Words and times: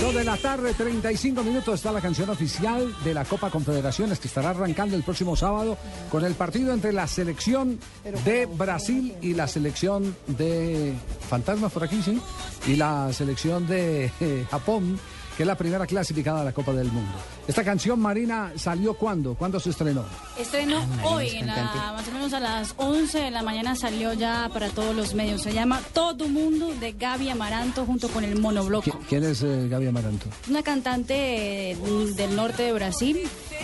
Dos 0.00 0.14
de 0.14 0.22
la 0.22 0.36
tarde, 0.36 0.74
35 0.74 1.42
minutos, 1.42 1.74
está 1.74 1.90
la 1.90 2.00
canción 2.00 2.30
oficial 2.30 2.94
de 3.02 3.14
la 3.14 3.24
Copa 3.24 3.50
Confederaciones 3.50 4.20
que 4.20 4.28
estará 4.28 4.50
arrancando 4.50 4.94
el 4.94 5.02
próximo 5.02 5.34
sábado 5.34 5.76
con 6.08 6.24
el 6.24 6.34
partido 6.34 6.72
entre 6.72 6.92
la 6.92 7.08
selección 7.08 7.80
de 8.24 8.46
Brasil 8.46 9.16
y 9.20 9.34
la 9.34 9.48
selección 9.48 10.14
de 10.28 10.94
Fantasmas 11.28 11.72
por 11.72 11.82
aquí, 11.82 12.00
sí, 12.00 12.20
y 12.68 12.76
la 12.76 13.12
selección 13.12 13.66
de 13.66 14.12
eh, 14.20 14.46
Japón, 14.48 15.00
que 15.38 15.44
es 15.44 15.46
la 15.46 15.54
primera 15.56 15.86
clasificada 15.86 16.40
a 16.40 16.44
la 16.44 16.52
Copa 16.52 16.72
del 16.72 16.90
Mundo. 16.90 17.12
Esta 17.46 17.62
canción, 17.62 18.00
Marina, 18.00 18.50
¿salió 18.56 18.94
cuándo? 18.94 19.36
¿Cuándo 19.36 19.60
se 19.60 19.70
estrenó? 19.70 20.04
Estrenó 20.36 20.84
hoy, 21.04 21.28
en 21.28 21.46
la- 21.46 21.92
más 21.96 22.08
o 22.08 22.10
menos 22.10 22.32
a 22.32 22.40
las 22.40 22.74
11 22.76 23.20
de 23.20 23.30
la 23.30 23.42
mañana 23.44 23.76
salió 23.76 24.12
ya 24.14 24.50
para 24.52 24.68
todos 24.70 24.96
los 24.96 25.14
medios. 25.14 25.40
Se 25.42 25.52
llama 25.52 25.80
Todo 25.92 26.28
Mundo 26.28 26.74
de 26.80 26.90
Gaby 26.90 27.30
Amaranto 27.30 27.86
junto 27.86 28.08
con 28.08 28.24
el 28.24 28.40
Monobloco. 28.40 28.90
¿Qui- 28.90 28.98
¿Quién 29.08 29.22
es 29.22 29.40
eh, 29.44 29.68
Gaby 29.70 29.86
Amaranto? 29.86 30.26
Una 30.50 30.64
cantante 30.64 31.70
eh, 31.70 31.76
del 32.16 32.34
norte 32.34 32.64
de 32.64 32.72
Brasil 32.72 33.20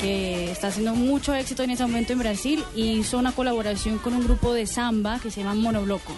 que 0.00 0.52
está 0.52 0.68
haciendo 0.68 0.94
mucho 0.94 1.34
éxito 1.34 1.64
en 1.64 1.70
ese 1.70 1.82
momento 1.84 2.12
en 2.12 2.20
Brasil 2.20 2.64
y 2.76 2.92
hizo 2.98 3.18
una 3.18 3.32
colaboración 3.32 3.98
con 3.98 4.14
un 4.14 4.22
grupo 4.22 4.52
de 4.54 4.68
samba 4.68 5.18
que 5.18 5.32
se 5.32 5.40
llama 5.42 5.54
Monobloco. 5.54 6.12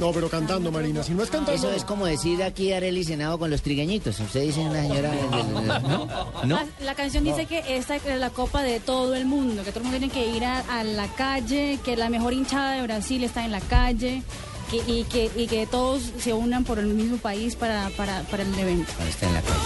No, 0.00 0.10
pero 0.12 0.28
cantando, 0.30 0.72
Marina. 0.72 1.02
Si 1.02 1.12
no 1.12 1.22
es 1.22 1.28
cantando. 1.30 1.52
Eso 1.52 1.70
es 1.70 1.84
como 1.84 2.06
decir 2.06 2.42
aquí 2.42 2.72
Arely 2.72 3.04
Senado 3.04 3.38
con 3.38 3.50
los 3.50 3.60
trigueñitos. 3.62 4.18
Usted 4.18 4.40
dice 4.42 4.60
una 4.60 4.80
señora... 4.82 5.12
¿no? 6.44 6.56
La, 6.56 6.66
la 6.82 6.94
canción 6.94 7.22
dice 7.22 7.44
que 7.46 7.62
esta 7.76 7.96
es 7.96 8.18
la 8.18 8.30
copa 8.30 8.62
de 8.62 8.80
todo 8.80 9.14
el 9.14 9.26
mundo, 9.26 9.62
que 9.62 9.70
todo 9.72 9.80
el 9.84 9.90
mundo 9.90 9.98
tiene 9.98 10.12
que 10.12 10.34
ir 10.34 10.44
a, 10.44 10.60
a 10.80 10.84
la 10.84 11.06
calle, 11.08 11.78
que 11.84 11.96
la 11.96 12.08
mejor 12.08 12.32
hinchada 12.32 12.72
de 12.72 12.82
Brasil 12.82 13.22
está 13.24 13.44
en 13.44 13.52
la 13.52 13.60
calle 13.60 14.22
que- 14.70 14.78
y, 14.90 15.04
que, 15.04 15.30
y 15.36 15.46
que 15.48 15.66
todos 15.66 16.02
se 16.18 16.32
unan 16.32 16.64
por 16.64 16.78
el 16.78 16.86
mismo 16.86 17.18
país 17.18 17.54
para, 17.56 17.90
para, 17.90 18.22
para 18.22 18.42
el 18.42 18.58
evento. 18.58 18.90
Está 19.08 19.26
en 19.26 19.34
la 19.34 19.42
calle. 19.42 19.58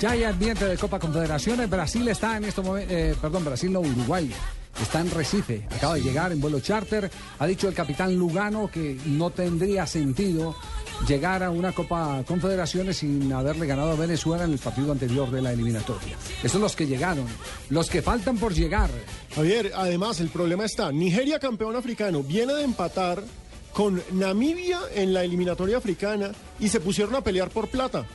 Ya 0.00 0.12
hay 0.12 0.24
ambiente 0.24 0.64
de 0.64 0.78
Copa 0.78 0.98
Confederaciones. 0.98 1.68
Brasil 1.68 2.08
está 2.08 2.38
en 2.38 2.46
este 2.46 2.62
momento, 2.62 3.20
perdón, 3.20 3.44
Brasil 3.44 3.70
no, 3.70 3.80
Uruguay. 3.80 4.32
Está 4.80 5.00
en 5.00 5.10
Recife, 5.10 5.66
acaba 5.70 5.96
de 5.96 6.00
llegar 6.00 6.32
en 6.32 6.40
vuelo 6.40 6.58
charter. 6.60 7.10
Ha 7.38 7.46
dicho 7.46 7.68
el 7.68 7.74
capitán 7.74 8.16
Lugano 8.16 8.70
que 8.72 8.98
no 9.04 9.28
tendría 9.28 9.86
sentido 9.86 10.56
llegar 11.06 11.42
a 11.42 11.50
una 11.50 11.72
Copa 11.72 12.22
Confederaciones 12.26 12.96
sin 12.96 13.30
haberle 13.30 13.66
ganado 13.66 13.90
a 13.90 13.96
Venezuela 13.96 14.44
en 14.44 14.52
el 14.52 14.58
partido 14.58 14.90
anterior 14.90 15.30
de 15.30 15.42
la 15.42 15.52
eliminatoria. 15.52 16.16
Esos 16.38 16.52
son 16.52 16.62
los 16.62 16.74
que 16.74 16.86
llegaron. 16.86 17.26
Los 17.68 17.90
que 17.90 18.00
faltan 18.00 18.38
por 18.38 18.54
llegar. 18.54 18.88
Javier, 19.34 19.72
además, 19.76 20.20
el 20.20 20.30
problema 20.30 20.64
está. 20.64 20.90
Nigeria, 20.92 21.38
campeón 21.38 21.76
africano, 21.76 22.22
viene 22.22 22.54
de 22.54 22.62
empatar 22.62 23.22
con 23.74 24.02
Namibia 24.12 24.78
en 24.94 25.12
la 25.12 25.24
eliminatoria 25.24 25.76
africana 25.76 26.32
y 26.58 26.68
se 26.68 26.80
pusieron 26.80 27.16
a 27.16 27.20
pelear 27.20 27.50
por 27.50 27.68
plata. 27.68 28.06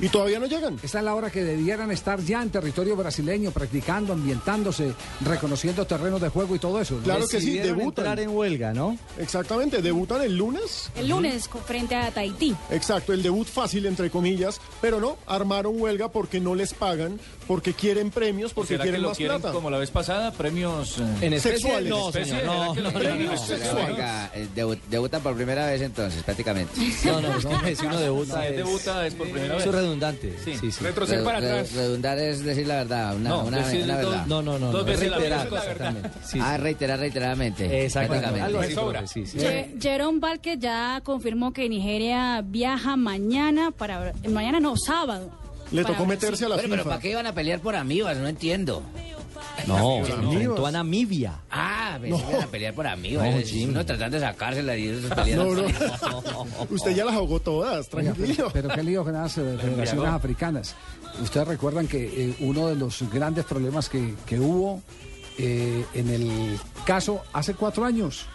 Y 0.00 0.08
todavía 0.08 0.38
no 0.38 0.46
llegan. 0.46 0.78
Esta 0.82 0.98
es 0.98 1.04
la 1.04 1.14
hora 1.14 1.30
que 1.30 1.42
debieran 1.42 1.90
estar 1.90 2.20
ya 2.20 2.42
en 2.42 2.50
territorio 2.50 2.96
brasileño, 2.96 3.50
practicando, 3.50 4.12
ambientándose, 4.12 4.92
reconociendo 5.24 5.86
terrenos 5.86 6.20
de 6.20 6.28
juego 6.28 6.54
y 6.54 6.58
todo 6.58 6.80
eso. 6.80 6.98
Claro 7.02 7.26
que 7.26 7.40
sí, 7.40 7.58
debutan. 7.58 8.04
entrar 8.04 8.20
en 8.20 8.30
huelga, 8.36 8.72
¿no? 8.72 8.96
Exactamente, 9.18 9.80
debutan 9.82 10.22
el 10.22 10.36
lunes. 10.36 10.90
El 10.96 11.08
lunes 11.08 11.48
frente 11.66 11.94
a 11.94 12.10
Tahití. 12.10 12.54
Exacto, 12.70 13.12
el 13.12 13.22
debut 13.22 13.46
fácil, 13.48 13.86
entre 13.86 14.10
comillas. 14.10 14.60
Pero 14.80 15.00
no, 15.00 15.16
armaron 15.26 15.80
huelga 15.80 16.08
porque 16.10 16.40
no 16.40 16.54
les 16.54 16.74
pagan, 16.74 17.18
porque 17.46 17.72
quieren 17.72 18.10
premios, 18.10 18.52
porque 18.52 18.74
¿Será 18.74 18.84
que 18.84 18.90
quieren 18.90 19.02
lo 19.02 19.08
más 19.08 19.16
quieren 19.16 19.40
plata. 19.40 19.54
como 19.54 19.70
la 19.70 19.78
vez 19.78 19.90
pasada? 19.90 20.32
Premios... 20.32 20.98
eh, 20.98 21.02
En 21.22 21.32
especie, 21.32 21.58
Sexuales. 21.58 21.90
no, 21.90 22.08
especie, 22.08 22.38
señor, 22.38 22.42
¿será 22.52 22.66
no, 22.66 22.74
que 22.74 22.80
los 22.82 22.92
no, 22.92 22.98
premios 22.98 23.40
no, 23.40 23.46
sexuales? 23.46 23.86
Venga, 23.88 24.30
eh, 24.34 24.48
debu- 24.54 24.78
debuta 24.90 25.20
por 25.20 25.34
primera 25.36 25.66
vez 25.66 25.80
entonces, 25.80 26.22
prácticamente. 26.22 26.72
no, 27.04 27.20
no, 27.20 27.28
no, 27.40 27.40
si 27.76 27.86
uno 27.86 27.98
debuta 28.00 28.40
Si 28.42 28.46
es, 28.48 28.56
debuta 28.56 29.06
es 29.06 29.14
por 29.14 29.28
primera 29.30 29.54
vez. 29.54 29.64
Redundante. 29.86 30.36
Sí. 30.44 30.56
Sí, 30.60 30.70
sí. 30.70 30.84
Retroceder 30.84 31.24
para 31.24 31.40
Re- 31.40 31.50
atrás. 31.50 31.72
redundar 31.72 32.18
es 32.18 32.44
decir 32.44 32.66
la 32.66 32.76
verdad, 32.76 33.16
una, 33.16 33.28
No, 33.30 33.44
una, 33.44 33.58
una 33.58 33.62
dos- 34.00 34.10
verdad. 34.10 34.26
No, 34.26 34.42
no, 34.42 34.58
no, 34.58 34.66
Dos 34.72 34.80
no, 34.82 34.84
veces 34.84 35.10
la 35.10 35.16
reiterar, 35.18 35.44
misma 35.50 35.60
verdad. 35.64 36.12
Sí, 36.24 36.38
Ah, 36.42 36.56
reiterar 36.56 36.98
reiteradamente. 37.00 37.84
Exactamente. 37.84 38.40
Algo 38.40 38.60
así, 38.60 38.74
sobra. 38.74 39.06
sí, 39.06 39.26
sí. 39.26 39.38
Ye- 39.38 39.76
Jerome 39.80 40.18
Valque 40.20 40.58
ya 40.58 41.00
confirmó 41.02 41.52
que 41.52 41.68
Nigeria 41.68 42.42
viaja 42.44 42.96
mañana 42.96 43.70
para 43.70 44.12
mañana 44.28 44.60
no 44.60 44.76
sábado. 44.76 45.30
Le 45.72 45.84
tocó 45.84 46.06
meterse 46.06 46.44
a 46.44 46.48
la 46.48 46.56
pero 46.56 46.68
FIFA. 46.74 46.84
¿para 46.84 47.00
qué 47.00 47.10
iban 47.10 47.26
a 47.26 47.32
pelear 47.32 47.60
por 47.60 47.74
amibas? 47.74 48.16
No 48.18 48.28
entiendo. 48.28 48.82
No, 49.66 49.98
enfrentó 50.06 50.66
a 50.66 50.70
Namibia. 50.70 51.40
Ah, 51.50 51.85
pensé 52.00 52.22
que 52.24 52.30
iban 52.30 52.42
a 52.42 52.46
pelear 52.46 52.74
por 52.74 52.86
amibas. 52.86 53.30
No, 53.30 53.38
Es 53.38 53.50
Jim. 53.50 53.70
Uno 53.70 53.84
tratando 53.86 54.16
de 54.16 54.20
sacársela 54.22 54.76
y 54.76 54.88
ellos 54.88 55.10
peleando. 55.14 55.46
No, 56.10 56.22
no. 56.22 56.46
Usted 56.70 56.94
ya 56.94 57.04
las 57.04 57.14
ahogó 57.14 57.40
todas, 57.40 57.88
Oiga, 57.94 58.12
tranquilo. 58.14 58.50
pero, 58.52 58.68
pero 58.68 58.68
qué 58.74 58.82
lío 58.82 59.04
con 59.04 59.12
las 59.14 59.36
eh, 59.38 59.56
federaciones 59.60 60.10
africanas. 60.10 60.74
Ustedes 61.22 61.48
recuerdan 61.48 61.86
que 61.88 62.04
eh, 62.30 62.36
uno 62.40 62.68
de 62.68 62.76
los 62.76 63.02
grandes 63.12 63.44
problemas 63.44 63.88
que, 63.88 64.14
que 64.26 64.38
hubo 64.38 64.82
eh, 65.38 65.84
en 65.94 66.08
el 66.10 66.58
caso 66.84 67.22
hace 67.32 67.54
cuatro 67.54 67.84
años, 67.84 68.26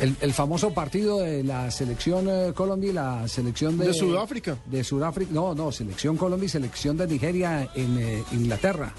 el, 0.00 0.16
el 0.20 0.32
famoso 0.32 0.72
partido 0.72 1.20
de 1.20 1.44
la 1.44 1.70
selección 1.70 2.26
eh, 2.28 2.52
Colombia 2.54 2.90
y 2.90 2.92
la 2.94 3.28
selección 3.28 3.76
de, 3.78 3.88
De 3.88 3.94
Sudáfrica. 3.94 4.56
De 4.66 4.82
Sudáfrica, 4.84 5.30
no, 5.32 5.54
no, 5.54 5.70
selección 5.72 6.16
Colombia 6.16 6.46
y 6.46 6.48
selección 6.48 6.96
de 6.96 7.06
Nigeria 7.06 7.68
en 7.74 7.98
eh, 7.98 8.22
Inglaterra. 8.32 8.92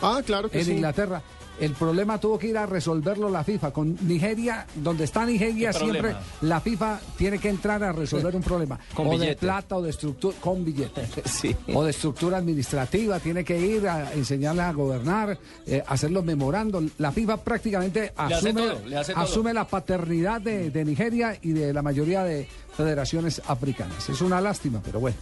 Ah, 0.00 0.20
claro 0.24 0.50
que 0.50 0.58
en 0.60 0.64
sí. 0.64 0.72
Inglaterra. 0.72 1.22
El 1.60 1.72
problema 1.72 2.18
tuvo 2.18 2.38
que 2.38 2.48
ir 2.48 2.58
a 2.58 2.66
resolverlo 2.66 3.28
la 3.28 3.44
FIFA. 3.44 3.72
Con 3.72 3.96
Nigeria, 4.06 4.66
donde 4.76 5.04
está 5.04 5.26
Nigeria, 5.26 5.70
¿Qué 5.72 5.78
siempre 5.78 6.00
problema? 6.00 6.20
la 6.42 6.60
FIFA 6.60 7.00
tiene 7.16 7.38
que 7.38 7.48
entrar 7.48 7.82
a 7.82 7.92
resolver 7.92 8.34
un 8.34 8.42
problema. 8.42 8.78
Con 8.94 9.08
o 9.08 9.18
de 9.18 9.36
plata 9.36 9.76
o 9.76 9.82
de 9.82 9.90
estructura, 9.90 10.36
con 10.40 10.64
billete. 10.64 11.06
Sí. 11.28 11.54
O 11.74 11.84
de 11.84 11.90
estructura 11.90 12.38
administrativa, 12.38 13.20
tiene 13.20 13.44
que 13.44 13.58
ir 13.58 13.86
a 13.86 14.12
enseñarles 14.12 14.64
a 14.64 14.72
gobernar, 14.72 15.38
eh, 15.66 15.82
hacer 15.86 16.10
los 16.10 16.24
memorandos. 16.24 16.84
La 16.98 17.12
FIFA 17.12 17.36
prácticamente 17.38 18.12
asume, 18.16 18.52
todo, 18.52 18.78
asume 19.14 19.52
la 19.52 19.66
paternidad 19.66 20.40
de, 20.40 20.70
de 20.70 20.84
Nigeria 20.84 21.38
y 21.42 21.52
de 21.52 21.72
la 21.72 21.82
mayoría 21.82 22.24
de 22.24 22.48
federaciones 22.78 23.42
africanas. 23.48 24.08
Es 24.08 24.20
una 24.20 24.40
lástima, 24.40 24.80
pero 24.84 25.00
bueno. 25.00 25.16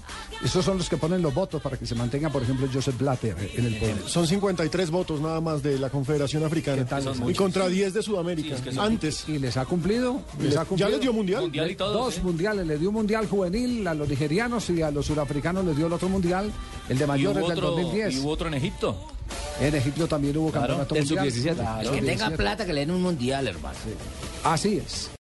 Esos 0.44 0.62
son 0.62 0.76
los 0.76 0.90
que 0.90 0.98
ponen 0.98 1.22
los 1.22 1.32
votos 1.32 1.62
para 1.62 1.78
que 1.78 1.86
se 1.86 1.94
mantenga, 1.94 2.28
por 2.28 2.42
ejemplo, 2.42 2.68
Joseph 2.70 2.98
Blatter 2.98 3.34
en 3.54 3.64
el 3.64 3.76
poder. 3.78 3.96
Son 4.06 4.26
53 4.26 4.90
votos 4.90 5.22
nada 5.22 5.40
más 5.40 5.62
de 5.62 5.78
la 5.78 5.88
Confederación 6.26 6.44
Africana. 6.44 6.76
¿Qué 6.78 6.84
tal? 6.88 7.02
Son 7.04 7.16
y 7.16 7.20
muchos. 7.20 7.38
contra 7.38 7.68
10 7.68 7.94
de 7.94 8.02
Sudamérica. 8.02 8.48
Sí, 8.48 8.54
es 8.54 8.60
que 8.62 8.72
son 8.72 8.84
Antes. 8.84 9.24
Y 9.28 9.38
les 9.38 9.56
ha 9.56 9.64
cumplido. 9.64 10.20
Les 10.38 10.48
Les- 10.48 10.56
ha 10.56 10.62
ya 10.62 10.64
cumplido. 10.66 10.90
les 10.90 11.00
dio 11.00 11.12
mundial. 11.12 11.42
Mundial 11.42 11.70
y. 11.70 11.74
Dos 11.74 12.22
mundiales, 12.22 12.66
le 12.66 12.78
dio 12.78 12.88
un 12.88 12.94
mundial 12.96 13.28
juvenil 13.28 13.86
a 13.86 13.94
los 13.94 14.08
nigerianos 14.08 14.68
y 14.70 14.82
a 14.82 14.90
los 14.90 15.06
surafricanos 15.06 15.64
les 15.64 15.76
dio 15.76 15.86
el 15.86 15.92
otro 15.92 16.08
mundial, 16.08 16.50
el 16.88 16.98
de 16.98 17.06
mayores 17.06 17.42
del 17.42 17.52
otro, 17.52 17.70
2010. 17.70 18.14
y 18.14 18.18
hubo 18.18 18.30
otro 18.30 18.48
en 18.48 18.54
Egipto. 18.54 18.96
En 19.60 19.74
Egipto 19.74 20.06
también 20.06 20.36
hubo 20.36 20.50
Claro, 20.50 20.76
campeonato 20.78 20.94
mundial. 20.94 21.32
sub-17. 21.32 21.54
Claro, 21.54 21.80
El 21.88 21.94
que 22.00 22.02
tenga 22.06 22.24
sub-17. 22.26 22.36
plata 22.36 22.66
que 22.66 22.72
le 22.72 22.80
den 22.80 22.90
un 22.90 23.02
mundial, 23.02 23.46
hermano. 23.48 23.76
Así 24.44 24.76
es. 24.84 25.10